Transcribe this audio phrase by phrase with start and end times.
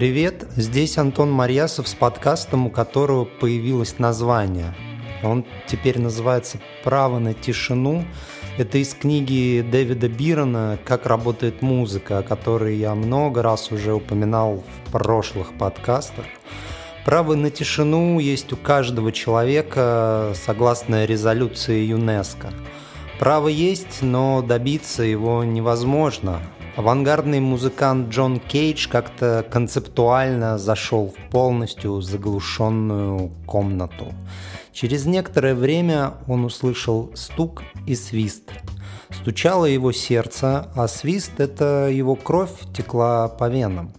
[0.00, 4.74] Привет, здесь Антон Марьясов с подкастом, у которого появилось название.
[5.22, 8.06] Он теперь называется «Право на тишину».
[8.56, 14.64] Это из книги Дэвида Бирона «Как работает музыка», о которой я много раз уже упоминал
[14.86, 16.24] в прошлых подкастах.
[17.04, 22.54] Право на тишину есть у каждого человека согласно резолюции ЮНЕСКО.
[23.18, 26.40] Право есть, но добиться его невозможно.
[26.76, 34.14] Авангардный музыкант Джон Кейдж как-то концептуально зашел в полностью заглушенную комнату.
[34.72, 38.50] Через некоторое время он услышал стук и свист.
[39.10, 43.92] Стучало его сердце, а свист– это его кровь текла по венам.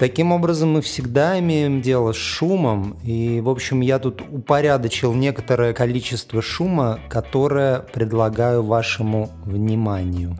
[0.00, 5.72] Таким образом, мы всегда имеем дело с шумом, и, в общем, я тут упорядочил некоторое
[5.72, 10.38] количество шума, которое предлагаю вашему вниманию.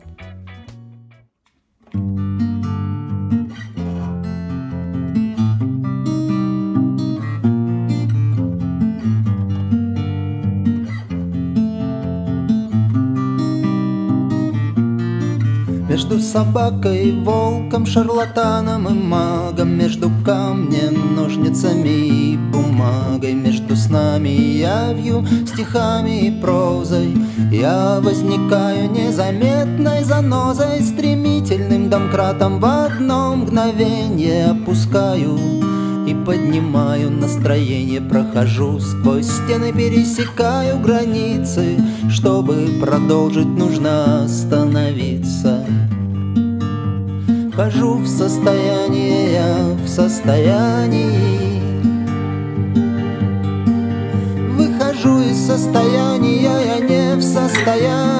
[16.33, 19.77] Собакой, волком, шарлатаном и магом.
[19.77, 23.35] Между камнем, ножницами и бумагой.
[23.35, 27.17] Между снами и явью, стихами и прозой.
[27.51, 35.39] Я возникаю незаметной занозой Стремительным домкратом в одно мгновение Опускаю
[36.07, 38.01] и поднимаю настроение.
[38.01, 41.77] Прохожу сквозь стены, пересекаю границы.
[42.11, 44.60] Чтобы продолжить, нужно остановиться
[47.61, 51.61] Вхожу в состояние, я в состоянии.
[54.57, 58.20] Выхожу из состояния, я не в состоянии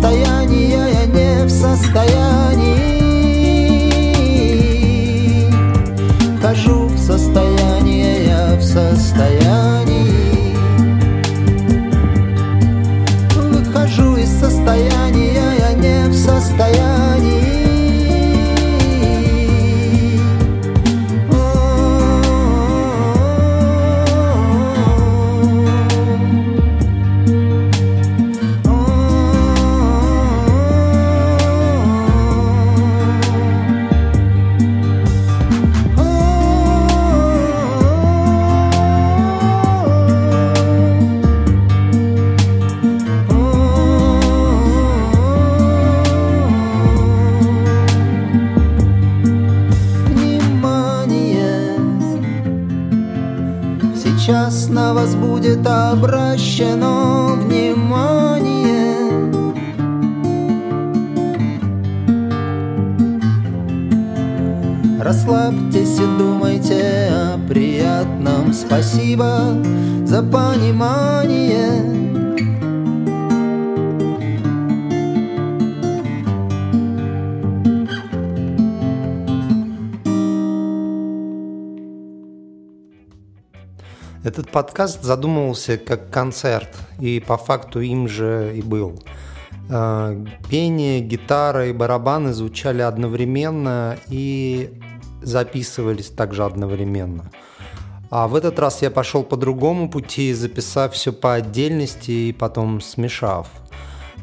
[0.00, 2.29] Состояния, я не в состоянии
[55.92, 58.96] обращено внимание.
[65.00, 68.52] Расслабьтесь и думайте о приятном.
[68.52, 69.56] Спасибо
[70.04, 72.09] за понимание
[84.30, 86.68] Этот подкаст задумывался как концерт,
[87.00, 89.02] и по факту им же и был.
[89.68, 94.70] Э, пение, гитара и барабаны звучали одновременно и
[95.20, 97.32] записывались также одновременно.
[98.08, 102.80] А в этот раз я пошел по другому пути, записав все по отдельности и потом
[102.80, 103.48] смешав.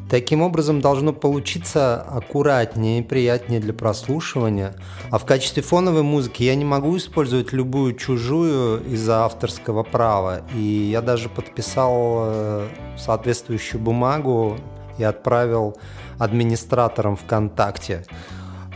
[0.08, 4.74] Таким образом должно получиться аккуратнее и приятнее для прослушивания.
[5.10, 10.42] А в качестве фоновой музыки я не могу использовать любую чужую из-за авторского права.
[10.54, 14.56] И я даже подписал э, соответствующую бумагу
[14.96, 15.76] и отправил
[16.18, 18.04] администраторам ВКонтакте.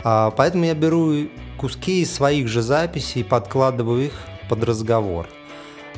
[0.03, 1.13] А, поэтому я беру
[1.57, 4.13] куски из своих же записей, подкладываю их
[4.49, 5.27] под разговор.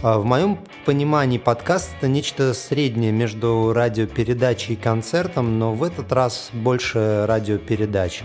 [0.08, 6.12] А в моем понимании подкаст– это нечто среднее между радиопередачей и концертом, но в этот
[6.12, 8.24] раз больше радиопередачи.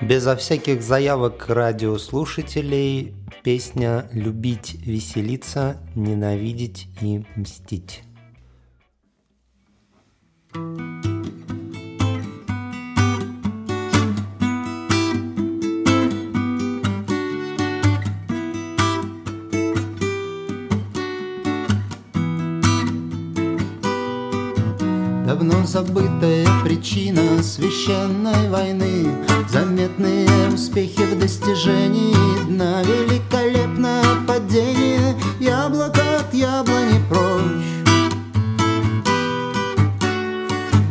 [0.00, 3.12] Безо всяких заявок радиослушателей
[3.42, 8.02] песня «Любить, веселиться, ненавидеть и мстить».
[25.44, 29.14] Давно забытая причина священной войны.
[29.46, 32.82] Заметные успехи в достижении дна.
[32.82, 35.14] Великолепное падение.
[35.40, 37.92] Яблоко от яблони прочь.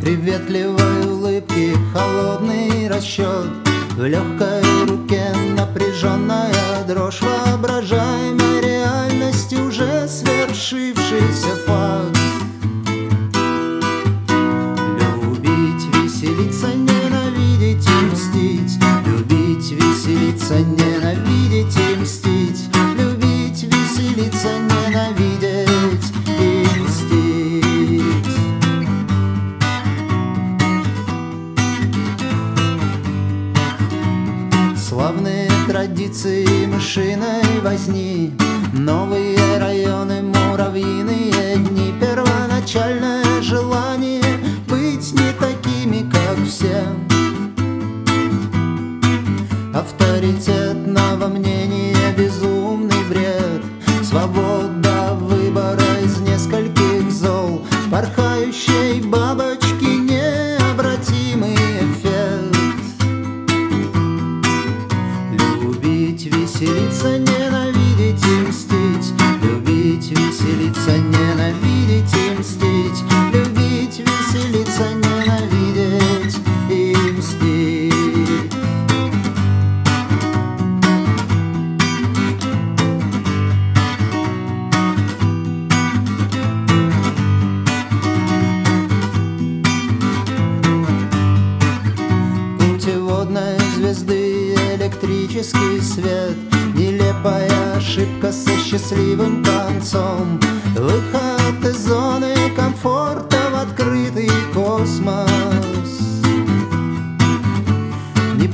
[0.00, 3.50] Приветливой улыбки, холодный расчет.
[3.96, 7.20] В легкой руке напряженная дрожь.
[7.22, 11.73] Воображаемой реальности уже свершившийся факт
[37.64, 38.30] возни,
[38.74, 44.22] новые районы, муравьиные дни, первоначальное желание
[44.68, 46.82] быть не такими, как все.
[49.72, 53.62] Авторитетного мнения безумный бред.
[54.02, 58.83] Свобода выбора из нескольких зол Порхающей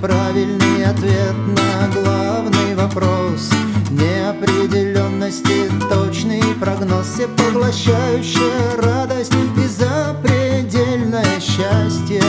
[0.01, 3.51] Неправильный ответ на главный вопрос.
[3.91, 7.07] Неопределенности точный прогноз.
[7.07, 12.23] Всепоглощающая радость и запредельное счастье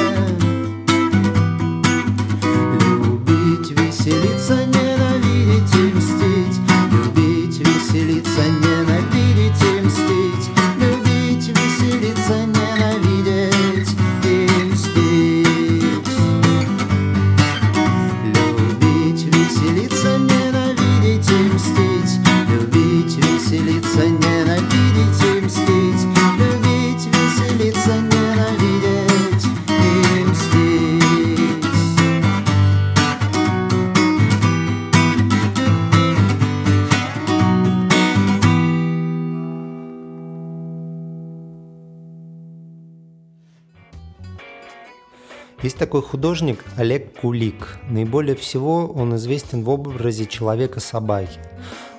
[45.64, 47.78] Есть такой художник Олег Кулик.
[47.88, 51.40] Наиболее всего он известен в образе человека-собаки.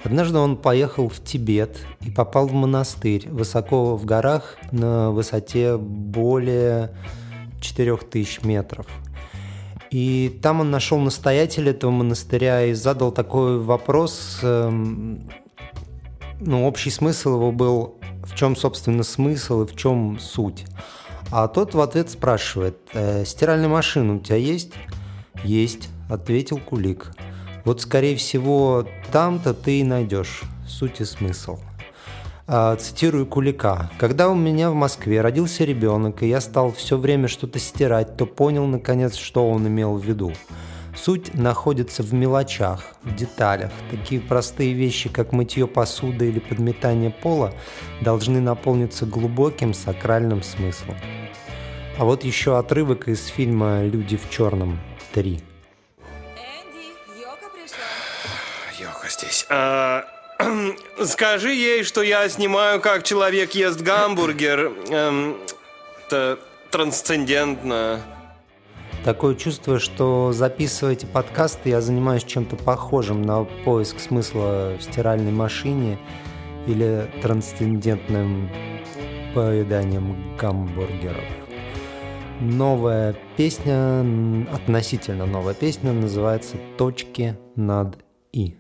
[0.03, 6.91] Однажды он поехал в Тибет и попал в монастырь высоко в горах на высоте более
[7.61, 8.87] 4000 метров.
[9.93, 14.41] И там он нашел настоятеля этого монастыря и задал такой вопрос.
[14.43, 15.31] эм,
[16.41, 20.65] Ну, общий смысл его был, в чем, собственно, смысл и в чем суть.
[21.35, 24.73] А тот в ответ спрашивает, «Э, стиральная машина у тебя есть?
[25.43, 27.11] Есть, ответил Кулик.
[27.65, 31.59] Вот, скорее всего, там-то ты и найдешь суть и смысл.
[32.47, 33.91] А, Цитирую Кулика.
[33.99, 38.27] «Когда у меня в Москве родился ребенок, и я стал все время что-то стирать, то
[38.27, 40.35] понял, наконец, что он имел в виду.
[40.95, 43.71] Суть находится в мелочах, в деталях.
[43.91, 47.55] Такие простые вещи, как мытье посуды или подметание пола,
[48.03, 50.97] должны наполниться глубоким сакральным смыслом.
[51.99, 54.81] А вот еще отрывок из фильма «Люди в черном
[55.15, 55.25] 3».
[55.25, 55.41] Энди,
[57.21, 57.85] Йока пришла.
[58.81, 59.47] Йока здесь.
[59.51, 60.05] А,
[61.05, 64.73] скажи ей, что я снимаю, как человек ест гамбургер.
[64.89, 65.37] Эм,
[66.07, 66.39] это
[66.71, 68.01] трансцендентно.
[69.05, 75.33] Такое чувство, что записывая эти подкасты, я занимаюсь чем-то похожим на поиск смысла в стиральной
[75.33, 75.99] машине
[76.67, 78.49] или трансцендентным
[79.35, 81.42] поеданием гамбургеров
[82.43, 84.01] новая песня,
[84.53, 87.99] относительно новая песня, называется «Точки над
[88.33, 88.57] «и».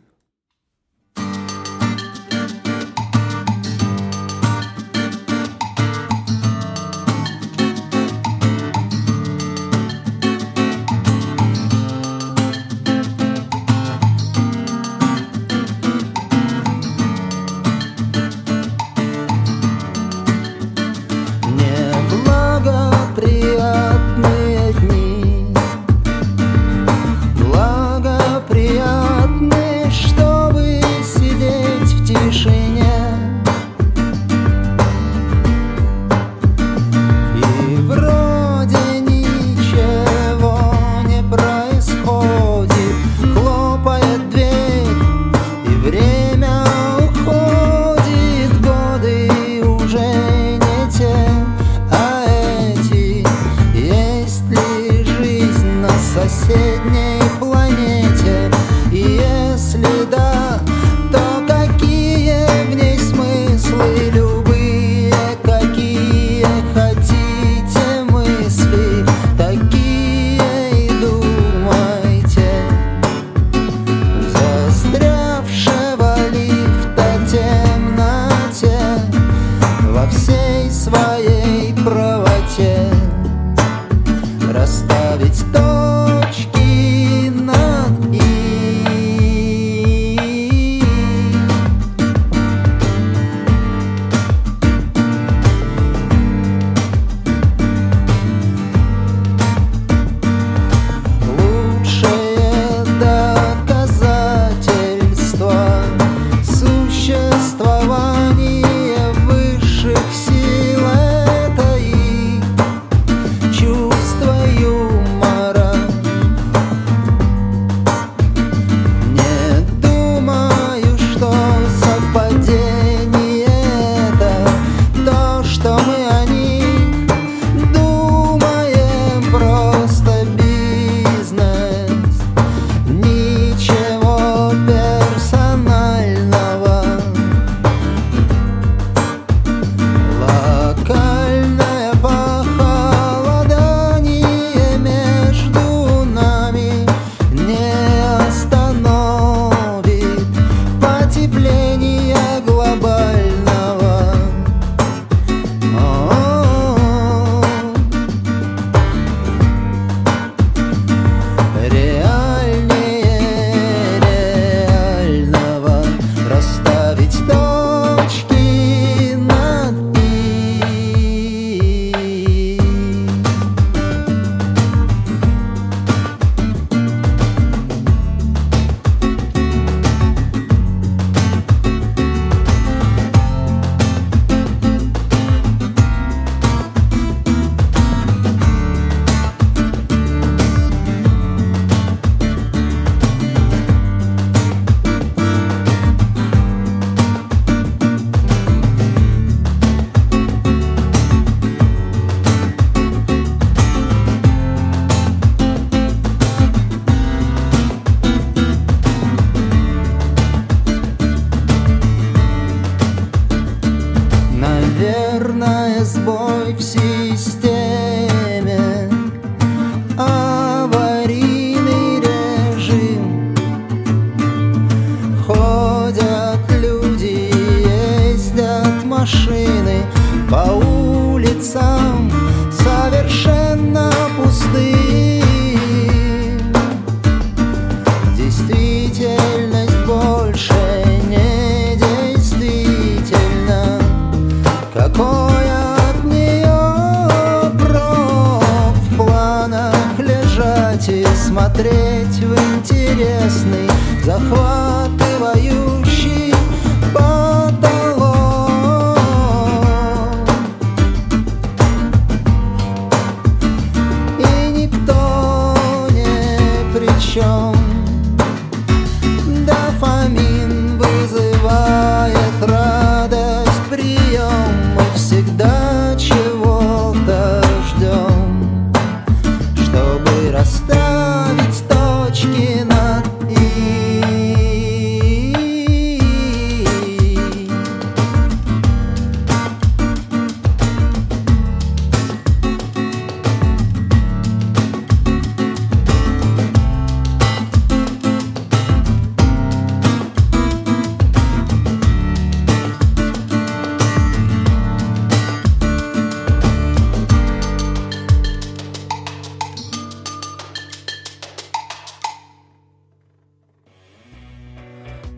[250.82, 253.70] Смотреть в интересный,
[254.04, 255.81] захватывающий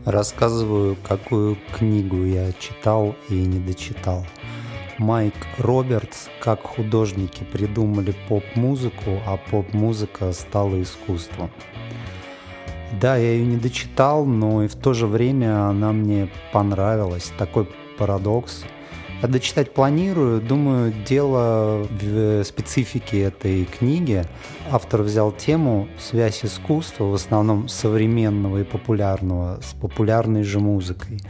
[0.04, 4.26] Рассказываю, какую книгу я читал и не дочитал.
[4.98, 11.50] Майк Робертс, как художники придумали поп-музыку, а поп-музыка стала искусством.
[13.00, 17.32] Да, я ее не дочитал, но и в то же время она мне понравилась.
[17.38, 17.66] Такой
[17.98, 18.64] парадокс.
[19.24, 20.42] Я дочитать планирую.
[20.42, 24.26] Думаю, дело в специфике этой книги.
[24.70, 31.22] Автор взял тему «Связь искусства», в основном современного и популярного, с популярной же музыкой.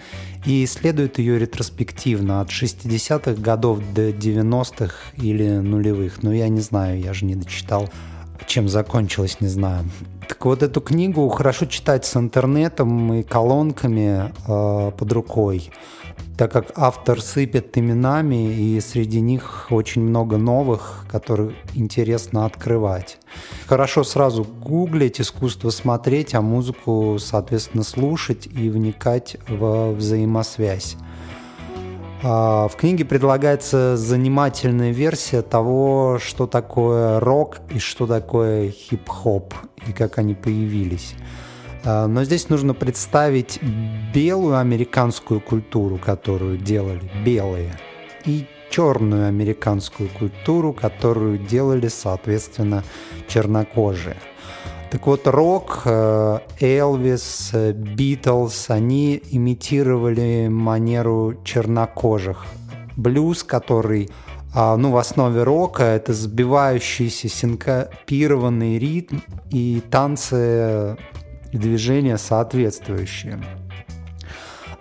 [0.45, 6.25] И исследует ее ретроспективно от 60-х годов до 90-х или нулевых.
[6.25, 7.89] Но я не знаю, я же не дочитал
[8.47, 9.85] чем закончилось, не знаю.
[10.29, 15.71] Так вот, эту книгу хорошо читать с интернетом и колонками э, под рукой,
[16.37, 23.19] так как автор сыпет именами, и среди них очень много новых, которые интересно открывать.
[23.67, 30.97] Хорошо сразу гуглить, искусство смотреть, а музыку, соответственно, слушать и вникать во взаимосвязь.
[32.27, 39.53] А, в книге предлагается занимательная версия того, что такое рок и что такое хип-хоп
[39.87, 41.15] и как они появились.
[41.85, 43.61] А, но здесь нужно представить
[44.15, 47.79] белую американскую культуру, которую делали белые,
[48.25, 52.83] и черную американскую культуру, которую делали, соответственно,
[53.29, 54.17] чернокожие–
[54.95, 62.47] так вот, рок, э, Элвис, э, Битлз, они имитировали манеру чернокожих.
[62.97, 64.09] Блюз, который
[64.55, 69.17] а, ну, в основе рока это сбивающийся синкопированный ритм
[69.51, 70.97] и танцы
[71.59, 73.43] движения соответствующие.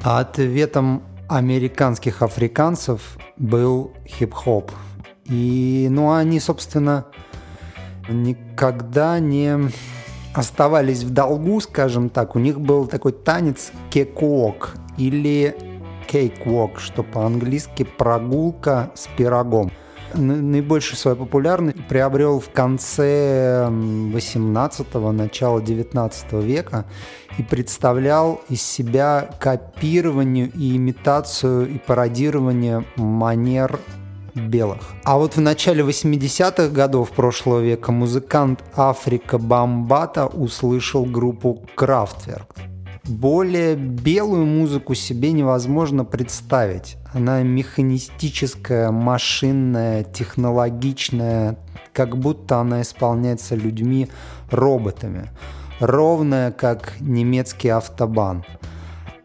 [0.01, 4.71] А ответом американских африканцев был хип-хоп.
[5.25, 7.05] И, ну, они, собственно,
[8.09, 9.69] никогда не
[10.33, 12.35] оставались в долгу, скажем так.
[12.35, 15.55] У них был такой танец кекуок или
[16.07, 19.71] кейквок, что по-английски прогулка с пирогом.
[20.13, 26.85] Наибольшую свою популярность приобрел в конце 18-го, начала 19 века
[27.37, 33.79] и представлял из себя копирование и имитацию и пародирование манер
[34.35, 34.81] белых.
[35.03, 42.72] А вот в начале 80-х годов прошлого века музыкант Африка Бамбата услышал группу Kraftwerk.
[43.05, 46.95] Более белую музыку себе невозможно представить.
[47.11, 51.57] Она механистическая, машинная, технологичная,
[51.91, 55.31] как будто она исполняется людьми-роботами.
[55.81, 58.45] Ровная, как немецкий автобан.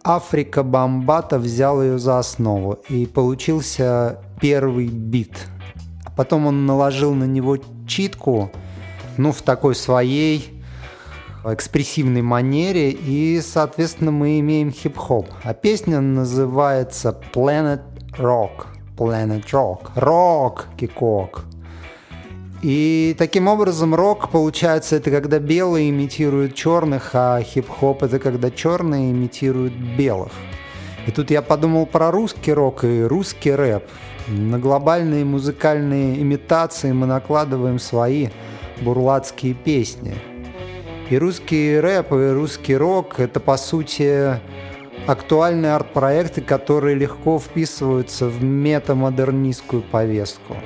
[0.02, 5.46] Африка Бамбата взял ее за основу, и получился первый бит.
[6.16, 8.50] Потом он наложил на него читку,
[9.18, 10.57] ну, в такой своей
[11.54, 15.28] экспрессивной манере, и, соответственно, мы имеем хип-хоп.
[15.42, 17.82] А песня называется Planet
[18.18, 18.66] Rock.
[18.96, 19.90] Planet Rock.
[19.94, 21.44] Рок, кикок.
[22.62, 29.12] И таким образом рок, получается, это когда белые имитируют черных, а хип-хоп это когда черные
[29.12, 30.32] имитируют белых.
[31.06, 33.84] И тут я подумал про русский рок и русский рэп.
[34.26, 38.28] На глобальные музыкальные имитации мы накладываем свои
[38.82, 40.14] бурлацкие песни.
[41.10, 44.40] И русский рэп, и русский рок— это, по сути,
[45.06, 50.56] актуальные арт-проекты, которые легко вписываются в метамодернистскую повестку.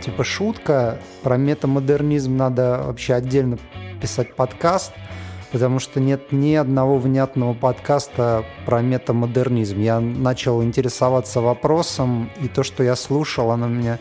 [0.00, 3.58] Типа шутка, про метамодернизм надо вообще отдельно
[4.00, 4.92] писать подкаст—
[5.52, 9.80] потому что нет ни одного внятного подкаста про метамодернизм.
[9.80, 13.98] Я начал интересоваться вопросом, и то, что я слушал, оно меня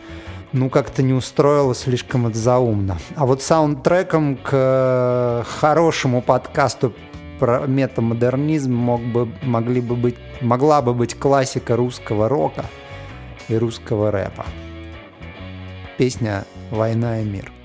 [0.53, 2.97] ну, как-то не устроило, слишком это заумно.
[3.15, 6.93] А вот саундтреком к хорошему подкасту
[7.39, 12.65] про метамодернизм мог бы, могли бы быть, могла бы быть классика русского рока
[13.47, 14.45] и русского рэпа.
[15.97, 17.56] Песня «Война и мир».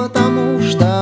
[0.00, 0.99] Потому что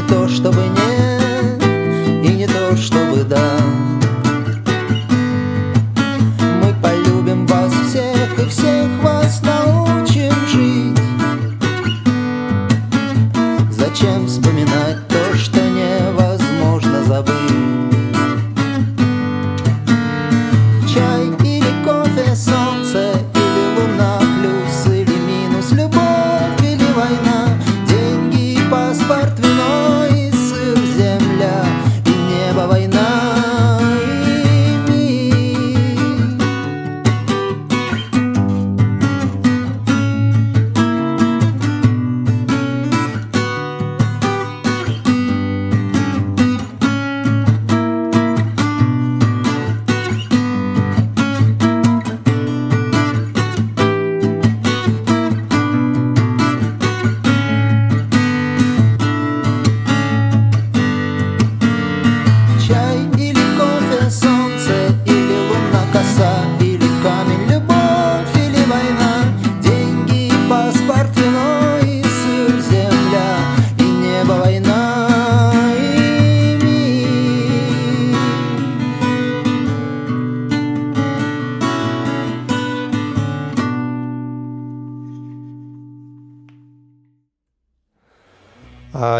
[0.00, 1.62] не то чтобы нет
[2.24, 3.79] и не то чтобы да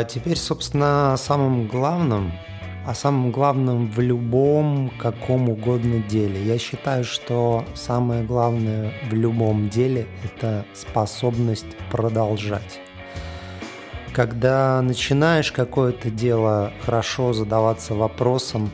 [0.01, 2.33] А теперь, собственно, о самом главном,
[2.87, 6.43] о самом главном в любом каком угодно деле.
[6.43, 12.81] Я считаю, что самое главное в любом деле– это способность продолжать.
[14.15, 18.71] Когда начинаешь какое-то дело, хорошо задаваться вопросом,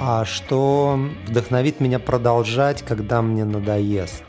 [0.00, 4.24] а что вдохновит меня продолжать, когда мне надоест?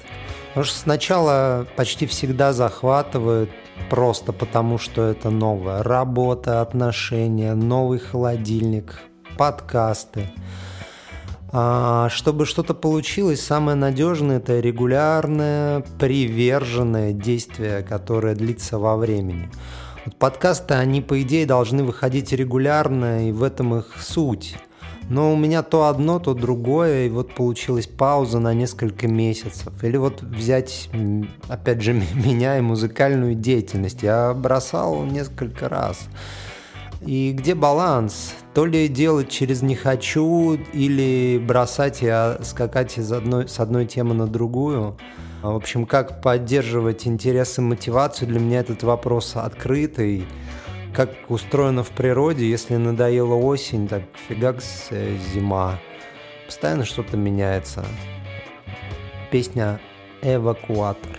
[0.49, 3.49] Потому что сначала почти всегда захватывает
[3.90, 5.84] просто потому, что это новое.
[5.84, 9.00] Работа, отношения, новый холодильник,
[9.38, 10.30] подкасты.
[11.52, 19.52] А чтобы что-то получилось, самое надежное это регулярное, приверженное действие, которое длится во времени.
[20.06, 24.58] Вот подкасты, они по идее должны выходить регулярно, и в этом их суть.
[25.10, 29.84] Но у меня то одно, то другое, и вот получилась пауза на несколько месяцев.
[29.84, 30.89] Или вот взять,
[31.48, 34.04] опять же, меня и музыкальную деятельность.
[34.04, 36.08] Я бросал несколько раз.
[37.06, 38.34] И где баланс?
[38.54, 43.86] То ли делать через «не хочу», или бросать и а, скакать из одной, с одной
[43.86, 44.96] темы на другую.
[45.42, 50.26] А, В общем, как поддерживать интерес и мотивацию, для меня этот вопрос открытый.
[50.94, 55.80] Как устроено в природе, если надоела осень, так фигакс э, зима.
[56.46, 57.84] Постоянно что-то меняется.
[59.32, 59.80] Песня
[60.22, 61.18] эвакуатор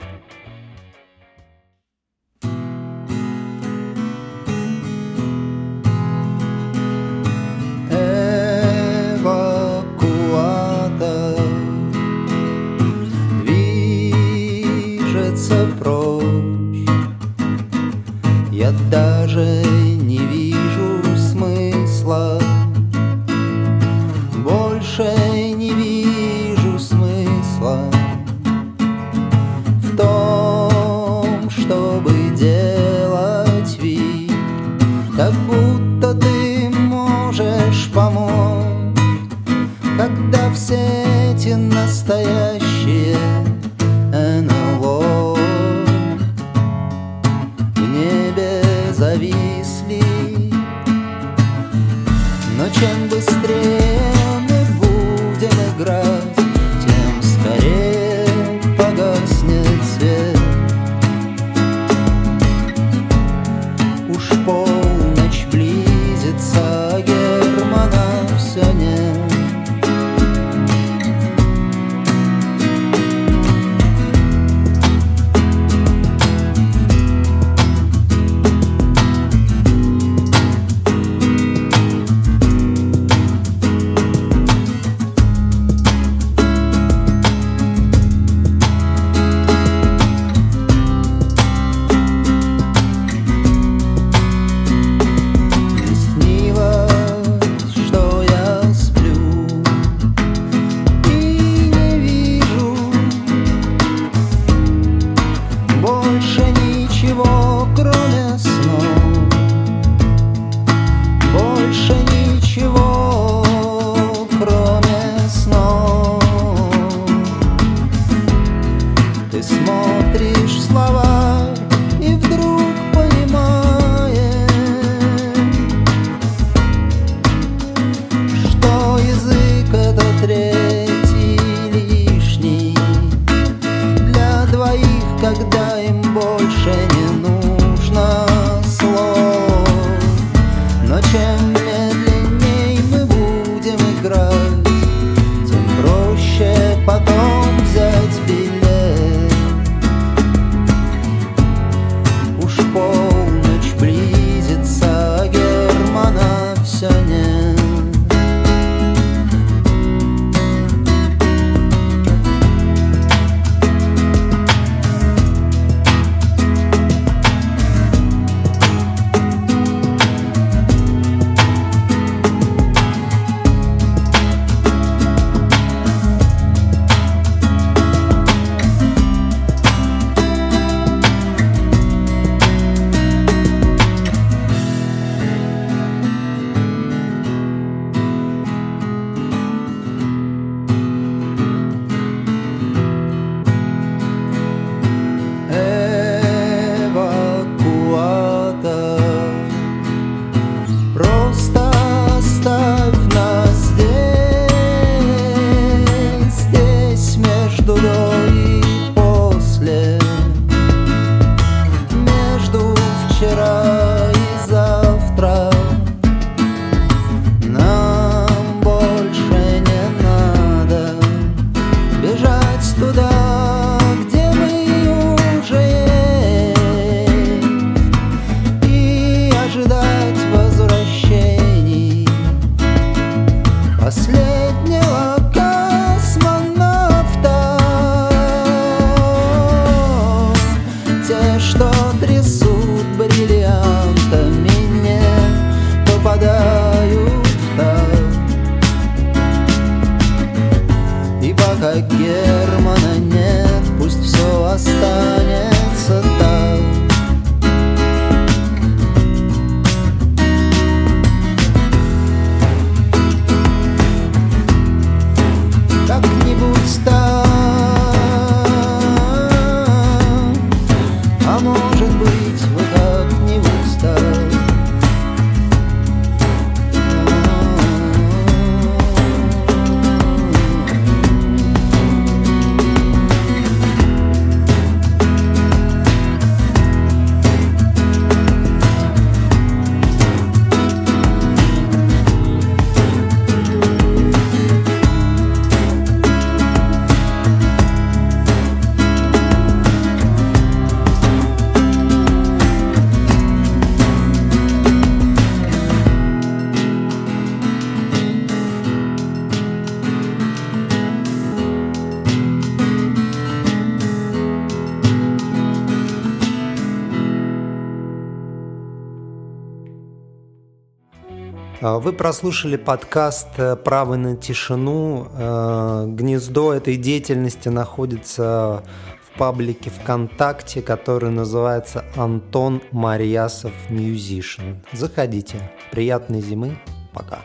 [321.85, 325.07] вы прослушали подкаст э, «Право на тишину».
[325.12, 328.64] Э, гнездо этой деятельности находится
[329.07, 334.55] в паблике ВКонтакте, который называется «Антон Марьясов Musician».
[334.73, 335.51] Заходите.
[335.73, 336.57] Приятной зимы.
[336.94, 337.18] Пока.